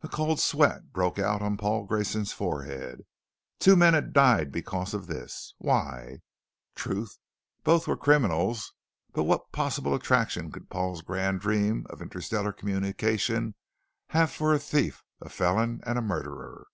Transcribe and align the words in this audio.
A 0.00 0.08
cold 0.08 0.40
sweat 0.40 0.90
broke 0.90 1.18
out 1.18 1.42
on 1.42 1.58
Paul 1.58 1.84
Grayson's 1.84 2.32
forehead. 2.32 3.02
Two 3.58 3.76
men 3.76 3.92
had 3.92 4.14
died 4.14 4.50
because 4.50 4.94
of 4.94 5.06
this. 5.06 5.52
Why? 5.58 6.20
True, 6.74 7.06
both 7.62 7.86
were 7.86 7.94
criminals, 7.98 8.72
but 9.12 9.24
what 9.24 9.52
possible 9.52 9.94
attraction 9.94 10.50
could 10.50 10.70
Paul's 10.70 11.02
grand 11.02 11.40
dream 11.42 11.86
of 11.90 12.00
interstellar 12.00 12.54
communications 12.54 13.52
have 14.08 14.30
for 14.32 14.54
a 14.54 14.58
thief, 14.58 15.02
a 15.20 15.28
felon, 15.28 15.82
and 15.84 15.98
a 15.98 16.00
murderer? 16.00 16.66